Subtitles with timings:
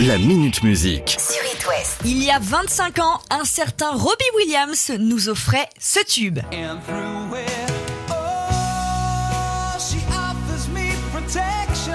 [0.00, 1.16] La Minute Musique.
[1.18, 2.00] sur It West.
[2.04, 6.38] Il y a 25 ans, un certain Robbie Williams nous offrait ce tube.
[6.52, 7.72] And through it,
[8.10, 11.94] oh, she offers me protection,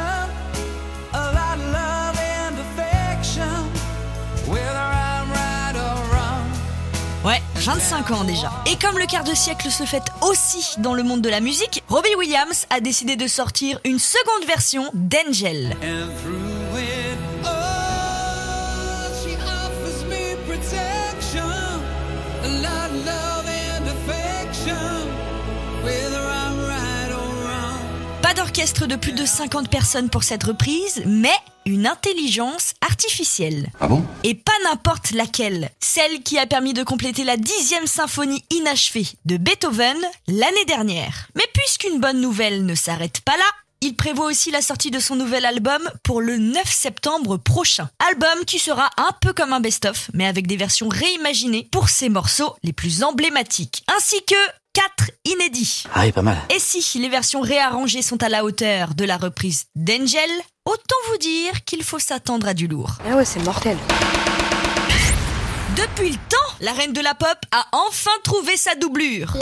[1.14, 3.70] a lot of love and affection,
[4.48, 6.48] whether I'm right or wrong.
[7.24, 8.52] Ouais, 25 ans déjà.
[8.66, 11.84] Et comme le quart de siècle se fête aussi dans le monde de la musique,
[11.88, 15.76] Robbie Williams a décidé de sortir une seconde version d'Angel.
[28.62, 31.34] De plus de 50 personnes pour cette reprise, mais
[31.66, 33.72] une intelligence artificielle.
[33.80, 34.06] Ah bon?
[34.24, 35.72] Et pas n'importe laquelle.
[35.80, 39.98] Celle qui a permis de compléter la dixième symphonie inachevée de Beethoven
[40.28, 41.28] l'année dernière.
[41.36, 43.46] Mais puisqu'une bonne nouvelle ne s'arrête pas là,
[43.82, 47.90] il prévoit aussi la sortie de son nouvel album pour le 9 septembre prochain.
[48.12, 52.10] Album qui sera un peu comme un best-of, mais avec des versions réimaginées pour ses
[52.10, 53.84] morceaux les plus emblématiques.
[53.98, 54.36] Ainsi que
[54.74, 55.84] 4 inédits.
[55.94, 56.38] Ah oui, pas mal.
[56.50, 60.30] Et si les versions réarrangées sont à la hauteur de la reprise d'Angel,
[60.66, 62.92] autant vous dire qu'il faut s'attendre à du lourd.
[63.10, 63.78] Ah ouais, c'est mortel.
[65.76, 69.34] Depuis le temps, la reine de la pop a enfin trouvé sa doublure.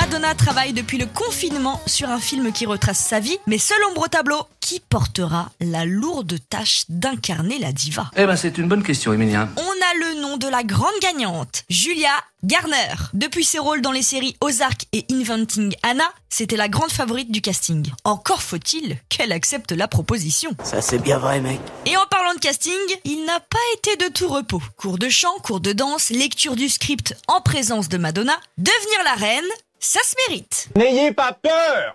[0.00, 4.02] Madonna travaille depuis le confinement sur un film qui retrace sa vie, mais seul ombre
[4.02, 8.08] au tableau, qui portera la lourde tâche d'incarner la diva?
[8.16, 9.50] Eh ben, c'est une bonne question, Emilien.
[9.56, 12.12] On a le nom de la grande gagnante, Julia
[12.44, 12.94] Garner.
[13.12, 17.40] Depuis ses rôles dans les séries Ozark et Inventing Anna, c'était la grande favorite du
[17.40, 17.90] casting.
[18.04, 20.52] Encore faut-il qu'elle accepte la proposition.
[20.62, 21.58] Ça, c'est bien vrai, mec.
[21.86, 22.72] Et en parlant de casting,
[23.04, 24.62] il n'a pas été de tout repos.
[24.76, 29.14] Cours de chant, cours de danse, lecture du script en présence de Madonna, devenir la
[29.14, 29.48] reine,
[29.80, 30.68] ça se mérite.
[30.76, 31.92] N'ayez pas peur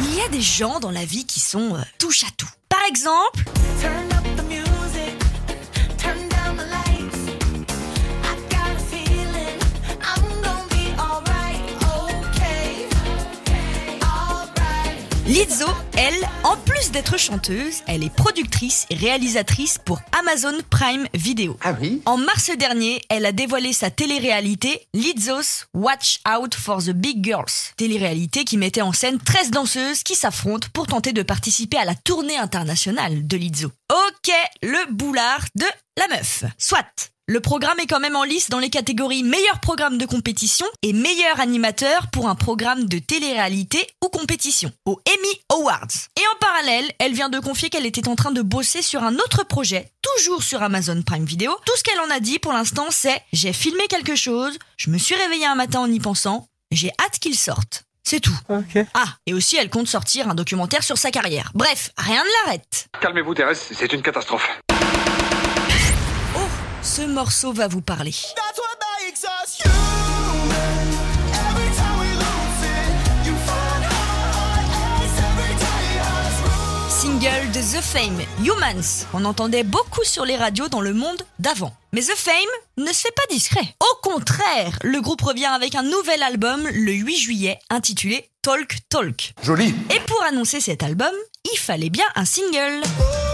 [0.00, 2.48] Il y a des gens dans la vie qui sont euh, touche à tout.
[2.68, 3.44] Par exemple,
[15.26, 21.56] Lizzo, elle, en plus d'être chanteuse, elle est productrice et réalisatrice pour Amazon Prime Video.
[21.62, 26.90] Ah oui En mars dernier, elle a dévoilé sa télé-réalité Lizzo's Watch Out for the
[26.90, 27.72] Big Girls.
[27.78, 31.94] Télé-réalité qui mettait en scène 13 danseuses qui s'affrontent pour tenter de participer à la
[31.94, 33.72] tournée internationale de Lizzo.
[33.90, 34.30] Ok,
[34.62, 36.44] le boulard de la meuf.
[36.58, 37.13] Soit.
[37.26, 40.92] Le programme est quand même en lice dans les catégories meilleur programme de compétition et
[40.92, 45.88] meilleur animateur pour un programme de télé-réalité ou compétition, aux Emmy Awards.
[46.18, 49.14] Et en parallèle, elle vient de confier qu'elle était en train de bosser sur un
[49.14, 51.56] autre projet, toujours sur Amazon Prime Video.
[51.64, 54.98] Tout ce qu'elle en a dit pour l'instant, c'est j'ai filmé quelque chose, je me
[54.98, 57.84] suis réveillée un matin en y pensant, j'ai hâte qu'il sorte.
[58.02, 58.38] C'est tout.
[58.92, 61.52] Ah, et aussi elle compte sortir un documentaire sur sa carrière.
[61.54, 62.88] Bref, rien ne l'arrête.
[63.00, 64.46] Calmez-vous, Thérèse, c'est une catastrophe.
[66.94, 68.12] Oh, ce morceau va vous parler.
[76.88, 79.06] Single de The Fame, Humans.
[79.12, 81.74] On entendait beaucoup sur les radios dans le monde d'avant.
[81.92, 82.34] Mais The Fame
[82.76, 83.74] ne se fait pas discret.
[83.80, 89.34] Au contraire, le groupe revient avec un nouvel album le 8 juillet intitulé Talk Talk.
[89.42, 91.12] Joli Et pour annoncer cet album,
[91.52, 92.82] il fallait bien un single.
[92.98, 93.33] Who's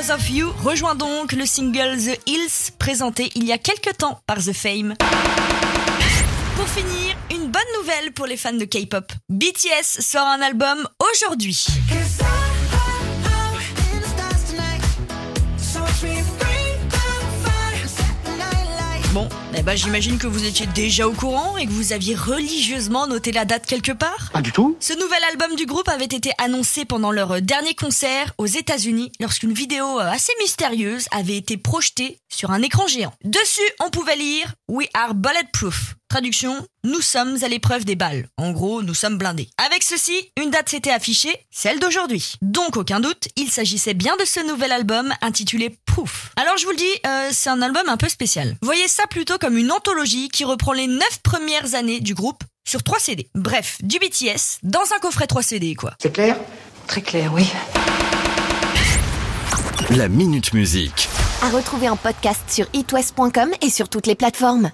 [0.00, 4.22] Because of You rejoint donc le single The Hills présenté il y a quelques temps
[4.26, 4.94] par The Fame.
[6.56, 9.12] Pour finir, une bonne nouvelle pour les fans de K-pop.
[9.28, 11.66] BTS sort un album aujourd'hui.
[19.60, 23.30] Eh ben j'imagine que vous étiez déjà au courant et que vous aviez religieusement noté
[23.30, 24.30] la date quelque part.
[24.32, 28.32] Pas du tout Ce nouvel album du groupe avait été annoncé pendant leur dernier concert
[28.38, 33.12] aux États-Unis lorsqu'une vidéo euh, assez mystérieuse avait été projetée sur un écran géant.
[33.22, 35.94] Dessus, on pouvait lire We are bulletproof.
[36.08, 38.26] Traduction, nous sommes à l'épreuve des balles.
[38.36, 39.48] En gros, nous sommes blindés.
[39.64, 42.34] Avec ceci, une date s'était affichée, celle d'aujourd'hui.
[42.42, 46.30] Donc aucun doute, il s'agissait bien de ce nouvel album intitulé Proof.
[46.36, 48.54] Alors je vous le dis, euh, c'est un album un peu spécial.
[48.62, 52.84] Voyez ça plutôt comme une anthologie qui reprend les 9 premières années du groupe sur
[52.84, 53.28] 3 CD.
[53.34, 55.94] Bref, du BTS dans un coffret 3 CD quoi.
[56.00, 56.38] C'est clair?
[56.86, 57.50] Très clair, oui.
[59.90, 61.08] La Minute Musique.
[61.42, 64.68] À retrouver en podcast sur itwest.com et sur toutes les plateformes.